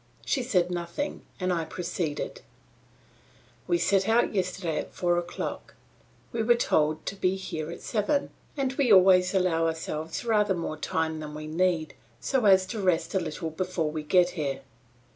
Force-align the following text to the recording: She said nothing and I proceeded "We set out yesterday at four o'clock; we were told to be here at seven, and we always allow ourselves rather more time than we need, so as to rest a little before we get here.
She 0.25 0.41
said 0.41 0.71
nothing 0.71 1.27
and 1.39 1.53
I 1.53 1.63
proceeded 1.63 2.41
"We 3.67 3.77
set 3.77 4.09
out 4.09 4.33
yesterday 4.33 4.79
at 4.79 4.95
four 4.95 5.19
o'clock; 5.19 5.75
we 6.31 6.41
were 6.41 6.55
told 6.55 7.05
to 7.05 7.15
be 7.15 7.35
here 7.35 7.69
at 7.69 7.81
seven, 7.83 8.31
and 8.57 8.73
we 8.73 8.91
always 8.91 9.35
allow 9.35 9.67
ourselves 9.67 10.25
rather 10.25 10.55
more 10.55 10.77
time 10.77 11.19
than 11.19 11.35
we 11.35 11.45
need, 11.45 11.93
so 12.19 12.45
as 12.45 12.65
to 12.73 12.81
rest 12.81 13.13
a 13.13 13.19
little 13.19 13.51
before 13.51 13.91
we 13.91 14.01
get 14.01 14.29
here. 14.31 14.61